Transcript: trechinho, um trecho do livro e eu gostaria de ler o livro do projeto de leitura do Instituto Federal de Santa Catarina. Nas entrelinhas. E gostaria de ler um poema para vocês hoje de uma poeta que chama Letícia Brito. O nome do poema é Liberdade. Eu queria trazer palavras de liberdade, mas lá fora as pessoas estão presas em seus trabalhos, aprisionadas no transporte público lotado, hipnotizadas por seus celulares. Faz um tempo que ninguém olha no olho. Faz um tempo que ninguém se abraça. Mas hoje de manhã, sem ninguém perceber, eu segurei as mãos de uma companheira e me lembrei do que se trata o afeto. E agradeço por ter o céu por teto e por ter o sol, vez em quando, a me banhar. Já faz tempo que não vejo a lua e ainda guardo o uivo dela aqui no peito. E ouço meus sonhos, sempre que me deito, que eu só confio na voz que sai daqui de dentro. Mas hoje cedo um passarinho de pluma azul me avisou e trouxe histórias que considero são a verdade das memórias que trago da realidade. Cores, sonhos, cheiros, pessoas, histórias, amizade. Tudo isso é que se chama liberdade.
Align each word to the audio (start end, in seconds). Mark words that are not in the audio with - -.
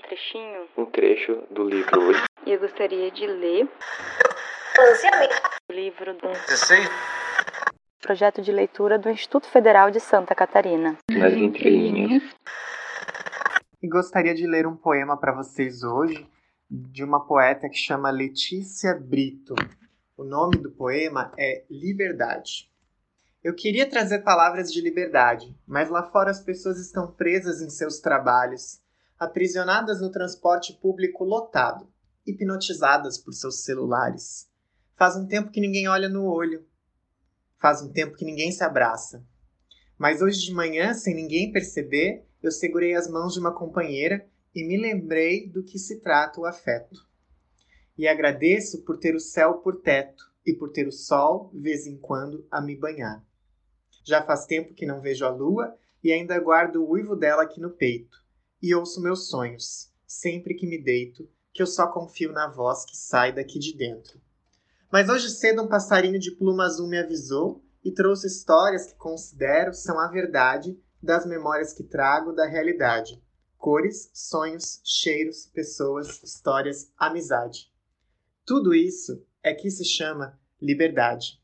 trechinho, 0.00 0.68
um 0.76 0.86
trecho 0.86 1.42
do 1.50 1.64
livro 1.64 2.12
e 2.46 2.52
eu 2.52 2.60
gostaria 2.60 3.10
de 3.10 3.26
ler 3.26 3.68
o 5.68 5.72
livro 5.72 6.14
do 6.14 6.28
projeto 8.00 8.42
de 8.42 8.50
leitura 8.50 8.98
do 8.98 9.08
Instituto 9.08 9.46
Federal 9.46 9.90
de 9.90 10.00
Santa 10.00 10.34
Catarina. 10.34 10.98
Nas 11.10 11.32
entrelinhas. 11.32 12.22
E 13.80 13.88
gostaria 13.88 14.34
de 14.34 14.46
ler 14.46 14.66
um 14.66 14.76
poema 14.76 15.16
para 15.16 15.32
vocês 15.32 15.82
hoje 15.82 16.26
de 16.70 17.04
uma 17.04 17.26
poeta 17.26 17.68
que 17.68 17.76
chama 17.76 18.10
Letícia 18.10 18.94
Brito. 18.94 19.54
O 20.16 20.24
nome 20.24 20.56
do 20.56 20.70
poema 20.70 21.32
é 21.38 21.64
Liberdade. 21.70 22.70
Eu 23.42 23.54
queria 23.54 23.88
trazer 23.88 24.20
palavras 24.20 24.72
de 24.72 24.80
liberdade, 24.80 25.54
mas 25.66 25.90
lá 25.90 26.04
fora 26.10 26.30
as 26.30 26.40
pessoas 26.40 26.78
estão 26.78 27.10
presas 27.10 27.60
em 27.60 27.68
seus 27.70 27.98
trabalhos, 27.98 28.80
aprisionadas 29.22 30.00
no 30.00 30.10
transporte 30.10 30.72
público 30.72 31.22
lotado, 31.22 31.86
hipnotizadas 32.26 33.16
por 33.16 33.32
seus 33.32 33.62
celulares. 33.62 34.50
Faz 34.96 35.16
um 35.16 35.28
tempo 35.28 35.52
que 35.52 35.60
ninguém 35.60 35.86
olha 35.86 36.08
no 36.08 36.24
olho. 36.24 36.66
Faz 37.60 37.80
um 37.82 37.92
tempo 37.92 38.16
que 38.16 38.24
ninguém 38.24 38.50
se 38.50 38.64
abraça. 38.64 39.24
Mas 39.96 40.20
hoje 40.20 40.40
de 40.40 40.52
manhã, 40.52 40.92
sem 40.92 41.14
ninguém 41.14 41.52
perceber, 41.52 42.26
eu 42.42 42.50
segurei 42.50 42.96
as 42.96 43.08
mãos 43.08 43.34
de 43.34 43.38
uma 43.38 43.54
companheira 43.54 44.26
e 44.52 44.66
me 44.66 44.76
lembrei 44.76 45.48
do 45.48 45.62
que 45.62 45.78
se 45.78 46.00
trata 46.00 46.40
o 46.40 46.44
afeto. 46.44 47.06
E 47.96 48.08
agradeço 48.08 48.82
por 48.82 48.98
ter 48.98 49.14
o 49.14 49.20
céu 49.20 49.58
por 49.58 49.82
teto 49.82 50.32
e 50.44 50.52
por 50.52 50.72
ter 50.72 50.88
o 50.88 50.92
sol, 50.92 51.52
vez 51.54 51.86
em 51.86 51.96
quando, 51.96 52.44
a 52.50 52.60
me 52.60 52.76
banhar. 52.76 53.24
Já 54.04 54.20
faz 54.20 54.46
tempo 54.46 54.74
que 54.74 54.84
não 54.84 55.00
vejo 55.00 55.24
a 55.24 55.30
lua 55.30 55.76
e 56.02 56.10
ainda 56.10 56.40
guardo 56.40 56.82
o 56.82 56.90
uivo 56.90 57.14
dela 57.14 57.44
aqui 57.44 57.60
no 57.60 57.70
peito. 57.70 58.21
E 58.62 58.72
ouço 58.76 59.00
meus 59.00 59.28
sonhos, 59.28 59.90
sempre 60.06 60.54
que 60.54 60.68
me 60.68 60.80
deito, 60.80 61.28
que 61.52 61.60
eu 61.60 61.66
só 61.66 61.88
confio 61.88 62.30
na 62.30 62.46
voz 62.46 62.84
que 62.84 62.96
sai 62.96 63.32
daqui 63.32 63.58
de 63.58 63.76
dentro. 63.76 64.20
Mas 64.88 65.08
hoje 65.08 65.30
cedo 65.30 65.62
um 65.62 65.68
passarinho 65.68 66.18
de 66.20 66.30
pluma 66.30 66.66
azul 66.66 66.86
me 66.86 66.96
avisou 66.96 67.60
e 67.84 67.90
trouxe 67.90 68.28
histórias 68.28 68.86
que 68.86 68.94
considero 68.94 69.74
são 69.74 69.98
a 69.98 70.06
verdade 70.06 70.80
das 71.02 71.26
memórias 71.26 71.72
que 71.72 71.82
trago 71.82 72.32
da 72.32 72.46
realidade. 72.46 73.20
Cores, 73.58 74.08
sonhos, 74.14 74.80
cheiros, 74.84 75.46
pessoas, 75.46 76.22
histórias, 76.22 76.92
amizade. 76.96 77.68
Tudo 78.46 78.72
isso 78.72 79.26
é 79.42 79.52
que 79.52 79.72
se 79.72 79.84
chama 79.84 80.38
liberdade. 80.60 81.41